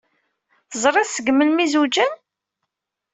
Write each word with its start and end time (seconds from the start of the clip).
Teẓriḍ 0.69 1.07
seg 1.09 1.27
melmi 1.31 1.61
ay 1.63 1.69
zewjen? 1.73 2.11